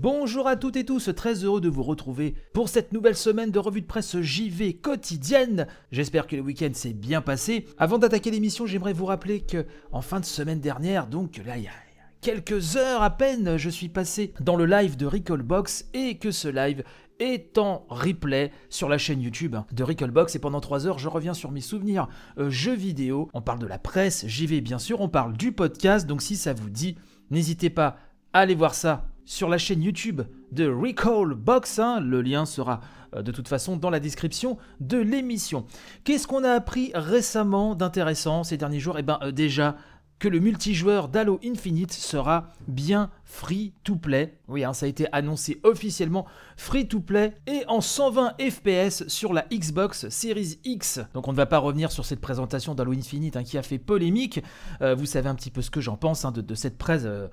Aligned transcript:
Bonjour 0.00 0.46
à 0.46 0.54
toutes 0.54 0.76
et 0.76 0.84
tous, 0.84 1.10
très 1.16 1.42
heureux 1.42 1.60
de 1.60 1.68
vous 1.68 1.82
retrouver 1.82 2.36
pour 2.52 2.68
cette 2.68 2.92
nouvelle 2.92 3.16
semaine 3.16 3.50
de 3.50 3.58
revue 3.58 3.80
de 3.80 3.86
presse 3.86 4.20
JV 4.20 4.74
quotidienne. 4.74 5.66
J'espère 5.90 6.28
que 6.28 6.36
le 6.36 6.42
week-end 6.42 6.70
s'est 6.72 6.92
bien 6.92 7.20
passé. 7.20 7.66
Avant 7.78 7.98
d'attaquer 7.98 8.30
l'émission, 8.30 8.64
j'aimerais 8.64 8.92
vous 8.92 9.06
rappeler 9.06 9.40
que 9.40 9.66
en 9.90 10.00
fin 10.00 10.20
de 10.20 10.24
semaine 10.24 10.60
dernière, 10.60 11.08
donc 11.08 11.42
là 11.44 11.56
il 11.56 11.64
y 11.64 11.66
a 11.66 11.72
quelques 12.20 12.76
heures 12.76 13.02
à 13.02 13.10
peine, 13.10 13.56
je 13.56 13.68
suis 13.68 13.88
passé 13.88 14.32
dans 14.38 14.54
le 14.54 14.66
live 14.66 14.96
de 14.96 15.04
Recallbox 15.04 15.86
et 15.94 16.18
que 16.18 16.30
ce 16.30 16.46
live 16.46 16.84
est 17.18 17.58
en 17.58 17.84
replay 17.88 18.52
sur 18.70 18.88
la 18.88 18.98
chaîne 18.98 19.20
YouTube 19.20 19.56
de 19.72 19.82
Recallbox 19.82 20.36
et 20.36 20.38
pendant 20.38 20.60
3 20.60 20.86
heures 20.86 21.00
je 21.00 21.08
reviens 21.08 21.34
sur 21.34 21.50
mes 21.50 21.60
souvenirs 21.60 22.08
euh, 22.38 22.50
jeux 22.50 22.76
vidéo, 22.76 23.30
on 23.34 23.42
parle 23.42 23.58
de 23.58 23.66
la 23.66 23.80
presse, 23.80 24.28
JV 24.28 24.60
bien 24.60 24.78
sûr, 24.78 25.00
on 25.00 25.08
parle 25.08 25.36
du 25.36 25.50
podcast, 25.50 26.06
donc 26.06 26.22
si 26.22 26.36
ça 26.36 26.52
vous 26.52 26.70
dit, 26.70 26.94
n'hésitez 27.32 27.68
pas 27.68 27.96
à 28.32 28.40
aller 28.40 28.54
voir 28.54 28.76
ça 28.76 29.07
sur 29.28 29.50
la 29.50 29.58
chaîne 29.58 29.82
YouTube 29.82 30.22
de 30.52 30.66
Recall 30.66 31.34
Box. 31.34 31.78
Hein. 31.78 32.00
Le 32.00 32.22
lien 32.22 32.46
sera 32.46 32.80
euh, 33.14 33.20
de 33.20 33.30
toute 33.30 33.46
façon 33.46 33.76
dans 33.76 33.90
la 33.90 34.00
description 34.00 34.56
de 34.80 34.96
l'émission. 34.96 35.66
Qu'est-ce 36.02 36.26
qu'on 36.26 36.44
a 36.44 36.52
appris 36.52 36.90
récemment 36.94 37.74
d'intéressant 37.74 38.42
ces 38.42 38.56
derniers 38.56 38.80
jours? 38.80 38.98
Eh 38.98 39.02
bien 39.02 39.18
euh, 39.22 39.30
déjà 39.30 39.76
que 40.18 40.28
le 40.28 40.40
multijoueur 40.40 41.08
d'Halo 41.08 41.38
Infinite 41.44 41.92
sera 41.92 42.48
bien 42.68 43.10
free 43.24 43.74
to 43.84 43.96
play. 43.96 44.37
Oui, 44.48 44.64
hein, 44.64 44.72
ça 44.72 44.86
a 44.86 44.88
été 44.88 45.06
annoncé 45.12 45.60
officiellement 45.62 46.24
free 46.56 46.88
to 46.88 47.00
play 47.00 47.36
et 47.46 47.64
en 47.68 47.82
120 47.82 48.36
FPS 48.40 49.06
sur 49.06 49.34
la 49.34 49.44
Xbox 49.52 50.08
Series 50.08 50.58
X. 50.64 51.00
Donc 51.12 51.28
on 51.28 51.32
ne 51.32 51.36
va 51.36 51.44
pas 51.44 51.58
revenir 51.58 51.92
sur 51.92 52.06
cette 52.06 52.22
présentation 52.22 52.74
d'Halo 52.74 52.92
Infinite 52.92 53.36
hein, 53.36 53.44
qui 53.44 53.58
a 53.58 53.62
fait 53.62 53.76
polémique. 53.76 54.42
Euh, 54.80 54.94
vous 54.94 55.04
savez 55.04 55.28
un 55.28 55.34
petit 55.34 55.50
peu 55.50 55.60
ce 55.60 55.70
que 55.70 55.82
j'en 55.82 55.98
pense 55.98 56.24
hein, 56.24 56.32
de, 56.32 56.54
cette 56.54 56.78
presse 56.78 57.02
euh, 57.04 57.28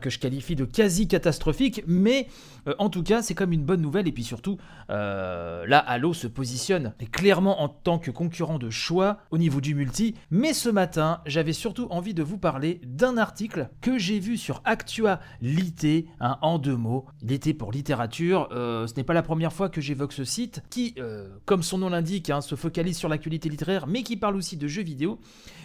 que 0.00 0.10
je 0.10 0.20
qualifie 0.20 0.54
de 0.54 0.64
quasi 0.64 1.08
catastrophique, 1.08 1.82
mais 1.88 2.28
euh, 2.68 2.74
en 2.78 2.88
tout 2.88 3.02
cas 3.02 3.20
c'est 3.20 3.34
comme 3.34 3.52
une 3.52 3.64
bonne 3.64 3.80
nouvelle 3.80 4.06
et 4.06 4.12
puis 4.12 4.22
surtout 4.22 4.56
là 4.88 5.78
Halo 5.78 6.12
se 6.12 6.28
positionne 6.28 6.94
clairement 7.10 7.62
en 7.62 7.68
tant 7.68 7.98
que 7.98 8.12
concurrent 8.12 8.58
de 8.58 8.70
choix 8.70 9.18
au 9.32 9.38
niveau 9.38 9.60
du 9.60 9.74
multi. 9.74 10.14
Mais 10.30 10.52
ce 10.52 10.68
matin 10.68 11.20
j'avais 11.26 11.52
surtout 11.52 11.88
envie 11.90 12.14
de 12.14 12.22
vous 12.22 12.38
parler 12.38 12.80
d'un 12.84 13.16
article 13.16 13.70
que 13.80 13.98
j'ai 13.98 14.20
vu 14.20 14.36
sur 14.36 14.62
Actua 14.64 15.18
Lité, 15.40 16.06
hein, 16.20 16.38
en 16.44 16.58
deux 16.58 16.76
mots. 16.76 17.06
Lité 17.22 17.54
pour 17.54 17.72
littérature, 17.72 18.48
euh, 18.52 18.86
ce 18.86 18.94
n'est 18.96 19.02
pas 19.02 19.14
la 19.14 19.22
première 19.22 19.52
fois 19.52 19.70
que 19.70 19.80
j'évoque 19.80 20.12
ce 20.12 20.24
site, 20.24 20.62
qui, 20.68 20.94
euh, 20.98 21.28
comme 21.46 21.62
son 21.62 21.78
nom 21.78 21.88
l'indique, 21.88 22.28
hein, 22.28 22.42
se 22.42 22.54
focalise 22.54 22.98
sur 22.98 23.08
l'actualité 23.08 23.48
littéraire, 23.48 23.86
mais 23.86 24.02
qui 24.02 24.18
parle 24.18 24.36
aussi 24.36 24.58
de 24.58 24.68
jeux 24.68 24.82
vidéo. 24.82 25.18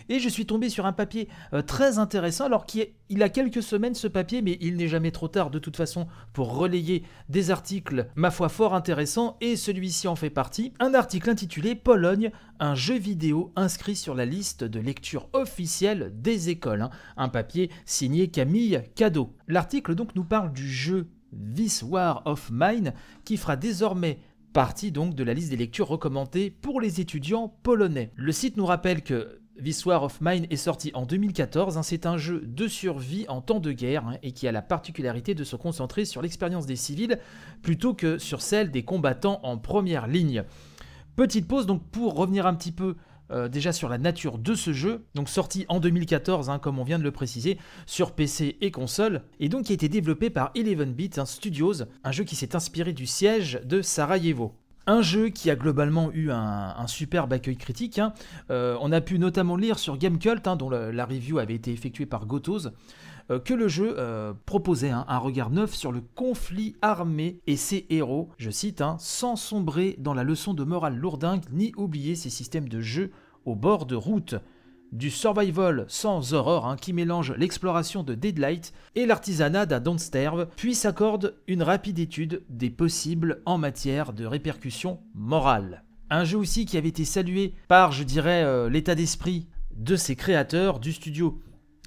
Et 0.08 0.20
je 0.20 0.30
suis 0.30 0.46
tombé 0.46 0.70
sur 0.70 0.86
un 0.86 0.94
papier 0.94 1.28
euh, 1.54 1.62
très 1.62 2.00
intéressant, 2.00 2.46
alors 2.46 2.66
qu'il 2.66 3.22
a 3.22 3.30
quelques 3.30 3.62
semaines 3.62 3.94
ce 3.94 4.08
papier, 4.08 4.42
mais 4.42 4.58
il 4.62 4.78
n'est 4.78 4.88
jamais 4.88 5.12
trop 5.12 5.28
tard 5.28 5.50
de 5.50 5.60
toute 5.60 5.76
façon 5.76 6.08
pour 6.32 6.56
relayer 6.56 7.04
des 7.28 7.52
articles, 7.52 8.08
ma 8.16 8.32
foi, 8.32 8.48
fort 8.48 8.74
intéressants, 8.74 9.36
et 9.42 9.58
celui-ci 9.58 10.08
en 10.08 10.16
fait 10.16 10.30
partie. 10.30 10.74
Un 10.80 10.94
article 10.94 11.30
intitulé 11.30 11.76
Pologne, 11.76 12.32
un 12.60 12.76
jeu 12.76 12.98
vidéo 12.98 13.52
inscrit 13.56 13.96
sur 13.96 14.16
la 14.16 14.26
liste 14.26 14.64
de 14.64 14.80
lecture 14.80 15.30
officielle 15.34 16.12
des 16.16 16.50
écoles. 16.50 16.82
Hein. 16.82 16.90
Un 17.18 17.30
papier 17.30 17.70
signé 17.86 18.30
Camille 18.30 18.82
Cadeau. 18.96 19.34
L'article 19.48 19.96
donc 19.96 20.16
nous 20.16 20.26
parle 20.26 20.52
du 20.52 20.70
jeu 20.70 21.10
This 21.56 21.84
War 21.84 22.22
of 22.26 22.50
Mine 22.52 22.94
qui 23.24 23.38
fera 23.38 23.56
désormais 23.56 24.20
partie 24.54 24.92
donc 24.92 25.16
de 25.16 25.24
la 25.24 25.34
liste 25.34 25.52
des 25.52 25.58
lectures 25.58 25.88
recommandées 25.88 26.50
pour 26.50 26.82
les 26.82 27.00
étudiants 27.00 27.54
polonais. 27.64 28.12
Le 28.16 28.32
site 28.32 28.58
nous 28.58 28.66
rappelle 28.66 29.04
que 29.04 29.40
This 29.64 29.86
War 29.86 30.04
of 30.04 30.20
Mine 30.22 30.48
est 30.50 30.56
sorti 30.56 30.92
en 30.94 31.06
2014. 31.06 31.78
Hein. 31.78 31.84
c'est 31.84 32.06
un 32.06 32.18
jeu 32.18 32.42
de 32.46 32.68
survie 32.68 33.26
en 33.28 33.42
temps 33.42 33.60
de 33.60 33.72
guerre 33.72 34.08
hein, 34.08 34.18
et 34.24 34.32
qui 34.32 34.48
a 34.48 34.52
la 34.52 34.62
particularité 34.62 35.36
de 35.36 35.44
se 35.44 35.56
concentrer 35.56 36.06
sur 36.06 36.22
l'expérience 36.22 36.66
des 36.66 36.76
civils 36.76 37.20
plutôt 37.62 37.94
que 37.94 38.18
sur 38.18 38.42
celle 38.42 38.72
des 38.72 38.84
combattants 38.84 39.40
en 39.44 39.58
première 39.58 40.08
ligne. 40.08 40.44
Petite 41.20 41.50
pause 41.50 41.66
donc 41.66 41.84
pour 41.92 42.16
revenir 42.16 42.48
un 42.48 42.54
petit 42.54 42.72
peu 42.72 42.96
euh, 43.30 43.50
déjà 43.50 43.74
sur 43.74 43.90
la 43.90 43.98
nature 43.98 44.38
de 44.38 44.56
ce 44.56 44.72
jeu, 44.72 45.04
donc 45.16 45.28
sorti 45.28 45.66
en 45.68 45.82
2014, 45.82 46.50
hein, 46.50 46.60
comme 46.60 46.80
on 46.80 46.86
vient 46.86 46.98
de 46.98 47.04
le 47.04 47.12
préciser, 47.12 47.58
sur 47.86 48.14
PC 48.14 48.56
et 48.62 48.72
console, 48.72 49.24
et 49.42 49.50
donc 49.50 49.66
qui 49.66 49.74
a 49.74 49.76
été 49.76 49.90
développé 49.90 50.30
par 50.30 50.54
11-Bit 50.54 51.26
Studios, 51.26 51.84
un 52.06 52.12
jeu 52.14 52.24
qui 52.24 52.38
s'est 52.38 52.56
inspiré 52.56 52.94
du 52.94 53.06
siège 53.06 53.60
de 53.66 53.82
Sarajevo. 53.82 54.56
Un 54.88 55.02
jeu 55.02 55.28
qui 55.28 55.52
a 55.52 55.58
globalement 55.58 56.10
eu 56.14 56.32
un, 56.32 56.88
superbe 56.88 57.34
accueil 57.34 57.58
critique. 57.58 58.00
Hein. 58.00 58.14
Euh, 58.50 58.78
on 58.80 58.94
a 58.94 59.02
pu 59.02 59.20
notamment 59.20 59.58
lire 59.58 59.78
sur 59.78 59.98
Gamecult, 59.98 60.48
hein, 60.48 60.56
dont 60.56 60.70
la, 60.70 61.06
review 61.06 61.38
avait 61.38 61.56
été 61.56 61.74
effectuée 61.74 62.06
par 62.06 62.28
Gotos, 62.28 62.70
que 63.38 63.54
le 63.54 63.68
jeu 63.68 63.96
euh, 64.00 64.34
proposait 64.48 64.90
hein, 64.90 65.06
un 65.08 65.20
regard 65.20 65.52
neuf 65.52 65.76
sur 65.76 65.92
le 65.92 66.02
conflit 66.02 66.76
armé 66.82 67.40
et 67.46 67.58
ses 67.58 67.86
héros, 67.92 68.30
je 68.38 68.50
cite, 68.50 68.82
sans 68.98 69.36
sombrer 69.36 69.96
dans 70.00 70.16
la 70.16 70.24
leçon 70.24 70.56
de 70.56 70.64
morale 70.64 70.98
lourdingue 70.98 71.44
ni 71.52 71.72
oublier 71.78 72.16
ses 72.16 72.32
systèmes 72.32 72.68
de 72.68 72.82
jeu 72.82 73.12
au 73.46 73.56
bord 73.56 73.86
de 73.86 73.96
route. 73.96 74.36
Du 74.92 75.12
survival 75.12 75.86
sans 75.88 76.34
horreur 76.34 76.66
hein, 76.66 76.76
qui 76.76 76.94
mélange 76.94 77.34
l'exploration 77.38 78.02
de 78.02 78.16
Deadlight 78.16 78.74
et 78.96 79.06
l'artisanat 79.06 79.68
d'un 79.68 79.80
Don't 79.80 80.00
Starve, 80.00 80.48
puis 80.56 80.74
s'accorde 80.74 81.36
une 81.48 81.62
rapide 81.62 82.00
étude 82.00 82.42
des 82.50 82.72
possibles 82.72 83.44
en 83.46 83.60
matière 83.60 84.14
de 84.14 84.26
répercussions 84.26 85.00
morales. 85.14 85.84
Un 86.10 86.24
jeu 86.24 86.40
aussi 86.40 86.66
qui 86.66 86.76
avait 86.76 86.90
été 86.90 87.06
salué 87.06 87.54
par, 87.68 87.92
je 87.92 88.04
dirais, 88.04 88.44
euh, 88.44 88.68
l'état 88.68 88.96
d'esprit 88.96 89.46
de 89.76 89.96
ses 89.96 90.16
créateurs 90.16 90.80
du 90.80 90.92
studio 90.92 91.40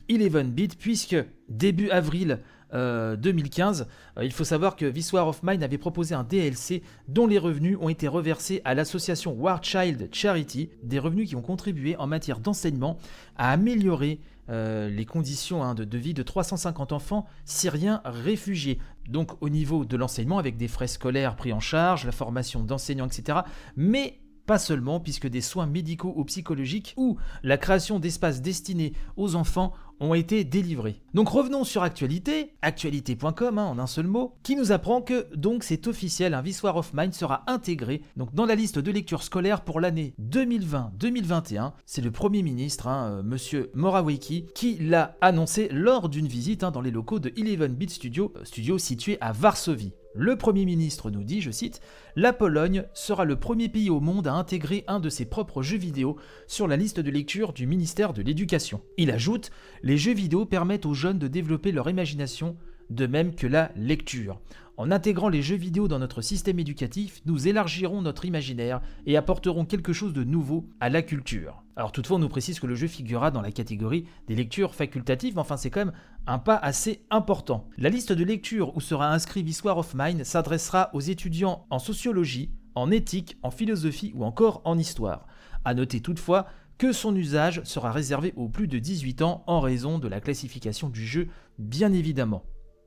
11-bit, 0.08 0.76
puisque 0.78 1.16
début 1.48 1.90
avril 1.90 2.38
2015. 2.72 3.82
Euh, 3.82 3.84
euh, 4.20 4.24
il 4.24 4.32
faut 4.32 4.44
savoir 4.44 4.76
que 4.76 4.86
This 4.86 5.12
of 5.12 5.42
Mine 5.42 5.62
avait 5.62 5.78
proposé 5.78 6.14
un 6.14 6.24
DLC 6.24 6.82
dont 7.08 7.26
les 7.26 7.38
revenus 7.38 7.76
ont 7.80 7.88
été 7.88 8.08
reversés 8.08 8.62
à 8.64 8.74
l'association 8.74 9.34
War 9.34 9.62
Child 9.62 10.08
Charity, 10.12 10.70
des 10.82 10.98
revenus 10.98 11.28
qui 11.28 11.36
ont 11.36 11.42
contribué 11.42 11.96
en 11.96 12.06
matière 12.06 12.40
d'enseignement 12.40 12.96
à 13.36 13.50
améliorer 13.52 14.20
euh, 14.48 14.88
les 14.88 15.04
conditions 15.04 15.62
hein, 15.62 15.74
de, 15.74 15.84
de, 15.84 15.98
vie 15.98 16.14
de 16.14 16.22
350 16.22 16.92
enfants 16.92 17.26
syriens 17.44 18.00
réfugiés. 18.04 18.78
Donc 19.08 19.32
au 19.40 19.48
niveau 19.48 19.84
de 19.84 19.96
l'enseignement 19.96 20.38
avec 20.38 20.56
des 20.56 20.68
frais 20.68 20.88
scolaires 20.88 21.36
pris 21.36 21.52
en 21.52 21.60
charge, 21.60 22.06
la 22.06 22.12
formation 22.12 22.62
d'enseignants, 22.62 23.06
etc. 23.06 23.40
Mais 23.76 24.18
pas 24.46 24.58
seulement, 24.58 24.98
puisque 24.98 25.28
des 25.28 25.40
soins 25.40 25.66
médicaux 25.66 26.12
ou 26.16 26.24
psychologiques 26.24 26.94
ou 26.96 27.16
la 27.42 27.56
création 27.56 27.98
d'espaces 27.98 28.42
destinés 28.42 28.92
aux 29.16 29.36
enfants 29.36 29.72
ont 30.02 30.14
été 30.14 30.44
délivrés. 30.44 31.00
Donc 31.14 31.28
revenons 31.28 31.64
sur 31.64 31.82
Actualité, 31.82 32.54
actualité.com 32.62 33.58
hein, 33.58 33.66
en 33.66 33.78
un 33.78 33.86
seul 33.86 34.06
mot, 34.06 34.34
qui 34.42 34.56
nous 34.56 34.72
apprend 34.72 35.00
que 35.00 35.26
donc 35.34 35.62
c'est 35.62 35.86
officiel, 35.86 36.34
un 36.34 36.42
of 36.64 36.92
Mind 36.94 37.14
sera 37.14 37.44
intégré 37.46 38.02
donc 38.16 38.34
dans 38.34 38.46
la 38.46 38.54
liste 38.54 38.78
de 38.78 38.90
lecture 38.90 39.22
scolaire 39.22 39.62
pour 39.62 39.80
l'année 39.80 40.14
2020-2021. 40.20 41.72
C'est 41.86 42.02
le 42.02 42.10
Premier 42.10 42.42
ministre, 42.42 42.88
hein, 42.88 43.18
euh, 43.18 43.22
Monsieur 43.22 43.70
Morawiecki, 43.74 44.46
qui 44.54 44.78
l'a 44.78 45.16
annoncé 45.20 45.68
lors 45.70 46.08
d'une 46.08 46.28
visite 46.28 46.64
hein, 46.64 46.70
dans 46.70 46.80
les 46.80 46.90
locaux 46.90 47.18
de 47.18 47.32
Eleven 47.36 47.74
Beat 47.74 47.90
Studio, 47.90 48.32
euh, 48.36 48.44
studio 48.44 48.78
situé 48.78 49.18
à 49.20 49.32
Varsovie. 49.32 49.92
Le 50.14 50.36
Premier 50.36 50.66
ministre 50.66 51.10
nous 51.10 51.24
dit, 51.24 51.40
je 51.40 51.50
cite, 51.50 51.80
La 52.16 52.34
Pologne 52.34 52.84
sera 52.92 53.24
le 53.24 53.36
premier 53.36 53.70
pays 53.70 53.88
au 53.88 53.98
monde 53.98 54.26
à 54.26 54.34
intégrer 54.34 54.84
un 54.86 55.00
de 55.00 55.08
ses 55.08 55.24
propres 55.24 55.62
jeux 55.62 55.78
vidéo 55.78 56.18
sur 56.46 56.68
la 56.68 56.76
liste 56.76 57.00
de 57.00 57.10
lecture 57.10 57.54
du 57.54 57.66
ministère 57.66 58.12
de 58.12 58.20
l'Éducation. 58.20 58.82
Il 58.98 59.10
ajoute, 59.10 59.50
Les 59.82 59.96
jeux 59.96 60.12
vidéo 60.12 60.44
permettent 60.44 60.84
aux 60.84 60.92
jeunes 60.92 61.18
de 61.18 61.28
développer 61.28 61.72
leur 61.72 61.88
imagination, 61.88 62.56
de 62.90 63.06
même 63.06 63.34
que 63.34 63.46
la 63.46 63.72
lecture. 63.74 64.38
En 64.78 64.90
intégrant 64.90 65.28
les 65.28 65.42
jeux 65.42 65.56
vidéo 65.56 65.86
dans 65.86 65.98
notre 65.98 66.22
système 66.22 66.58
éducatif, 66.58 67.20
nous 67.26 67.46
élargirons 67.46 68.00
notre 68.00 68.24
imaginaire 68.24 68.80
et 69.04 69.18
apporterons 69.18 69.66
quelque 69.66 69.92
chose 69.92 70.14
de 70.14 70.24
nouveau 70.24 70.66
à 70.80 70.88
la 70.88 71.02
culture. 71.02 71.62
Alors 71.76 71.92
toutefois, 71.92 72.16
on 72.16 72.20
nous 72.20 72.28
précise 72.30 72.58
que 72.58 72.66
le 72.66 72.74
jeu 72.74 72.86
figurera 72.86 73.30
dans 73.30 73.42
la 73.42 73.52
catégorie 73.52 74.06
des 74.28 74.34
lectures 74.34 74.74
facultatives, 74.74 75.34
mais 75.34 75.42
enfin 75.42 75.58
c'est 75.58 75.68
quand 75.68 75.84
même 75.84 75.92
un 76.26 76.38
pas 76.38 76.56
assez 76.56 77.04
important. 77.10 77.68
La 77.76 77.90
liste 77.90 78.12
de 78.12 78.24
lectures 78.24 78.74
où 78.74 78.80
sera 78.80 79.12
inscrit 79.12 79.42
Histoire 79.42 79.76
of 79.76 79.94
Mind 79.94 80.24
s'adressera 80.24 80.90
aux 80.94 81.00
étudiants 81.00 81.66
en 81.68 81.78
sociologie, 81.78 82.50
en 82.74 82.90
éthique, 82.90 83.36
en 83.42 83.50
philosophie 83.50 84.12
ou 84.14 84.24
encore 84.24 84.62
en 84.64 84.78
histoire. 84.78 85.26
A 85.66 85.74
noter 85.74 86.00
toutefois 86.00 86.46
que 86.78 86.92
son 86.92 87.14
usage 87.14 87.62
sera 87.64 87.92
réservé 87.92 88.32
aux 88.36 88.48
plus 88.48 88.68
de 88.68 88.78
18 88.78 89.20
ans 89.20 89.44
en 89.46 89.60
raison 89.60 89.98
de 89.98 90.08
la 90.08 90.20
classification 90.20 90.88
du 90.88 91.06
jeu, 91.06 91.28
bien 91.58 91.92
évidemment. 91.92 92.42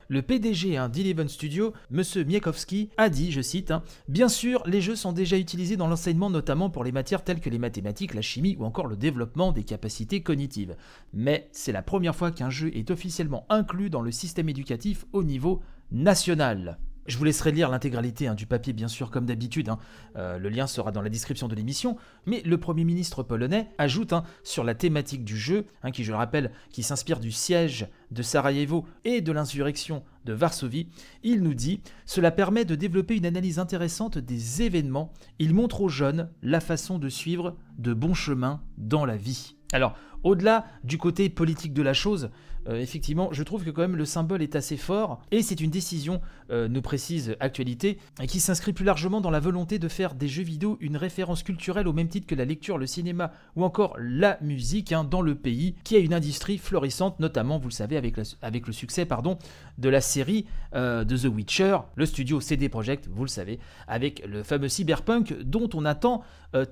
Le 0.07 0.21
PDG 0.21 0.77
hein, 0.77 0.89
d'Eleven 0.89 1.27
Studio, 1.27 1.73
M. 1.91 2.03
Miekowski, 2.27 2.89
a 2.97 3.09
dit, 3.09 3.31
je 3.31 3.41
cite, 3.41 3.71
hein, 3.71 3.83
Bien 4.07 4.29
sûr, 4.29 4.61
les 4.67 4.81
jeux 4.81 4.95
sont 4.95 5.13
déjà 5.13 5.37
utilisés 5.37 5.77
dans 5.77 5.87
l'enseignement, 5.87 6.29
notamment 6.29 6.69
pour 6.69 6.83
les 6.83 6.91
matières 6.91 7.23
telles 7.23 7.39
que 7.39 7.49
les 7.49 7.57
mathématiques, 7.57 8.13
la 8.13 8.21
chimie 8.21 8.55
ou 8.59 8.65
encore 8.65 8.87
le 8.87 8.97
développement 8.97 9.51
des 9.51 9.63
capacités 9.63 10.21
cognitives. 10.21 10.75
Mais 11.13 11.49
c'est 11.51 11.71
la 11.71 11.81
première 11.81 12.15
fois 12.15 12.31
qu'un 12.31 12.49
jeu 12.49 12.71
est 12.75 12.91
officiellement 12.91 13.45
inclus 13.49 13.89
dans 13.89 14.01
le 14.01 14.11
système 14.11 14.49
éducatif 14.49 15.05
au 15.11 15.23
niveau 15.23 15.61
national. 15.91 16.77
Je 17.07 17.17
vous 17.17 17.23
laisserai 17.23 17.51
lire 17.51 17.69
l'intégralité 17.69 18.27
hein, 18.27 18.33
du 18.33 18.45
papier, 18.45 18.73
bien 18.73 18.87
sûr, 18.87 19.11
comme 19.11 19.25
d'habitude. 19.25 19.69
Hein. 19.69 19.77
Euh, 20.15 20.39
le 20.39 20.49
lien 20.49 20.65
sera 20.65 20.91
dans 20.91 21.01
la 21.01 21.09
description 21.09 21.47
de 21.47 21.55
l'émission. 21.55 21.97
Mais 22.25 22.41
le 22.43 22.57
Premier 22.57 22.83
ministre 22.83 23.21
polonais 23.21 23.69
ajoute 23.77 24.13
hein, 24.13 24.23
sur 24.43 24.63
la 24.63 24.73
thématique 24.73 25.23
du 25.23 25.37
jeu, 25.37 25.65
qui, 25.93 26.03
je 26.03 26.11
le 26.11 26.17
rappelle, 26.17 26.51
qui 26.71 26.81
s'inspire 26.81 27.19
du 27.19 27.31
siège 27.31 27.87
de 28.11 28.23
Sarajevo 28.23 28.85
et 29.03 29.21
de 29.21 29.31
l'insurrection 29.31 30.03
de 30.25 30.33
Varsovie, 30.33 30.87
il 31.23 31.41
nous 31.41 31.53
dit 31.53 31.81
Cela 32.05 32.31
permet 32.31 32.65
de 32.65 32.75
développer 32.75 33.15
une 33.15 33.25
analyse 33.25 33.59
intéressante 33.59 34.17
des 34.17 34.63
événements. 34.63 35.13
Il 35.37 35.53
montre 35.53 35.81
aux 35.81 35.89
jeunes 35.89 36.29
la 36.41 36.59
façon 36.59 36.97
de 36.97 37.09
suivre 37.09 37.55
de 37.77 37.93
bons 37.93 38.15
chemins 38.15 38.61
dans 38.77 39.05
la 39.05 39.17
vie. 39.17 39.55
Alors, 39.73 39.95
au-delà 40.25 40.66
du 40.83 40.98
côté 40.98 41.30
politique 41.30 41.74
de 41.74 41.81
la 41.81 41.94
chose, 41.94 42.30
euh, 42.68 42.80
effectivement, 42.80 43.30
je 43.31 43.44
trouve 43.44 43.63
que 43.63 43.69
quand 43.69 43.81
même 43.81 43.95
le 43.95 44.06
symbole 44.06 44.42
est 44.42 44.56
assez 44.56 44.77
fort 44.77 45.22
et 45.31 45.44
c'est 45.44 45.62
une 45.62 45.69
décision, 45.69 46.22
euh, 46.50 46.68
nous 46.68 46.81
précise 46.81 47.36
Actualité, 47.39 48.00
qui 48.27 48.39
s'inscrit 48.39 48.74
plus 48.74 48.86
largement 48.86 49.22
dans 49.22 49.30
la 49.30 49.39
volonté 49.39 49.77
de 49.77 49.88
faire 49.88 50.16
des 50.16 50.27
jeux 50.27 50.44
vidéo 50.44 50.77
une 50.80 50.98
référence 50.98 51.44
culturelle 51.44 51.88
au 51.88 51.94
même 51.94 52.07
titre 52.07 52.25
que 52.25 52.36
la 52.36 52.45
lecture, 52.45 52.77
le 52.77 52.88
cinéma 52.88 53.31
ou 53.56 53.63
encore 53.63 53.95
la 54.00 54.39
musique 54.42 54.92
hein, 54.92 55.04
dans 55.04 55.22
le 55.22 55.36
pays, 55.36 55.75
qui 55.83 55.95
a 55.95 56.00
une 56.00 56.13
industrie 56.13 56.57
florissante, 56.57 57.19
notamment, 57.19 57.60
vous 57.60 57.69
le 57.69 57.74
savez, 57.74 57.98
avec, 57.98 58.16
avec 58.42 58.68
le 58.68 58.74
succès 58.74 59.06
pardon, 59.06 59.38
de 59.77 59.89
la 59.89 60.01
série 60.01 60.45
euh, 60.74 61.04
de 61.04 61.18
The 61.18 61.25
Witcher, 61.25 61.77
le 61.95 62.06
studio 62.06 62.42
CD 62.42 62.69
Projekt, 62.69 63.07
vous 63.12 63.24
le 63.24 63.30
savez, 63.30 63.60
avec 63.88 64.25
le 64.27 64.42
fameux 64.42 64.69
cyberpunk 64.69 65.36
dont 65.42 65.69
on 65.74 65.86
attend 65.86 66.24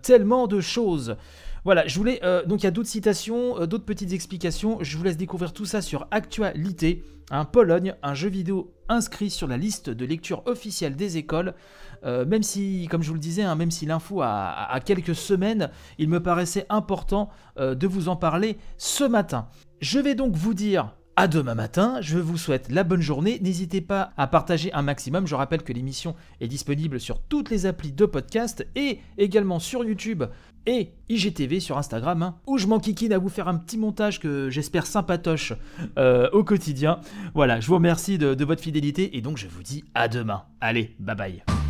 tellement 0.02 0.48
de 0.48 0.62
choses. 0.62 1.18
Voilà, 1.66 1.86
je 1.88 1.98
voulais. 1.98 2.22
Donc 2.48 2.62
il 2.62 2.64
y 2.64 2.68
a 2.68 2.72
d'autres 2.72 2.88
citations, 2.88 3.43
euh, 3.44 3.68
d'autres 3.68 3.86
petites 3.86 4.14
explications. 4.14 4.78
Je 4.82 4.98
vous 4.98 5.04
laisse 5.04 5.18
découvrir 5.18 5.54
tout 5.54 5.66
ça 5.66 5.82
sur 5.82 6.08
Actualité. 6.12 7.04
Un 7.32 7.46
Pologne, 7.46 7.96
un 8.04 8.14
jeu 8.14 8.30
vidéo 8.30 8.74
inscrit 8.90 9.30
sur 9.30 9.48
la 9.48 9.58
liste 9.58 9.90
de 9.90 10.06
lecture 10.06 10.44
officielle 10.46 10.96
des 10.96 11.18
écoles. 11.18 11.54
Euh, 12.06 12.26
même 12.26 12.44
si, 12.44 12.88
comme 12.92 13.02
je 13.02 13.08
vous 13.08 13.14
le 13.14 13.20
disais, 13.20 13.44
hein, 13.44 13.56
même 13.56 13.72
si 13.72 13.86
l'info 13.86 14.22
a, 14.22 14.80
quelques 14.86 15.16
semaines, 15.16 15.70
il 15.98 16.10
me 16.10 16.22
paraissait 16.22 16.66
important 16.70 17.30
de 17.58 17.88
vous 17.88 18.10
en 18.10 18.16
parler 18.16 18.58
ce 18.78 19.04
matin. 19.04 19.48
Je 19.80 20.00
vais 20.00 20.16
donc 20.16 20.36
vous 20.36 20.54
dire 20.54 20.94
à 21.16 21.28
demain 21.28 21.56
matin, 21.56 21.98
je 22.02 22.18
vous 22.18 22.38
souhaite 22.38 22.72
la 22.72 22.84
bonne 22.84 23.02
journée. 23.02 23.40
N'hésitez 23.42 23.82
pas 23.82 24.12
à 24.18 24.28
partager 24.28 24.74
un 24.74 24.82
maximum. 24.82 25.28
Je 25.28 25.36
rappelle 25.36 25.64
que 25.64 25.74
l'émission 25.74 26.16
est 26.42 26.48
disponible 26.48 27.00
sur 27.00 27.20
toutes 27.20 27.50
les 27.50 27.66
applis 27.66 27.92
de 27.92 28.06
podcast 28.06 28.68
et 28.76 29.00
également 29.18 29.60
sur 29.60 29.84
YouTube 29.84 30.24
et 30.66 30.92
IGTV 31.10 31.60
sur 31.60 31.78
Instagram, 31.78 32.24
hein, 32.24 32.36
où 32.48 32.58
je 32.58 32.68
m'enquiquine 32.68 33.14
à 33.14 33.18
vous 33.18 33.30
faire 33.30 33.48
un 33.48 33.56
petit 33.56 33.78
montage 33.78 34.20
que 34.20 34.50
j'espère 34.50 34.86
sympatoche 34.86 35.54
euh, 35.98 36.30
au 36.32 36.44
quotidien. 36.44 37.00
Voilà, 37.34 37.60
je 37.60 37.68
vous 37.68 37.76
remercie 37.76 38.18
de 38.18 38.46
votre 38.46 38.62
fidélité 38.62 39.18
et 39.18 39.22
donc 39.22 39.38
je 39.38 39.48
vous 39.48 39.64
dis 39.64 39.84
à 39.94 40.08
demain. 40.08 40.44
Allez, 40.62 40.96
bye 41.00 41.16
bye. 41.16 41.63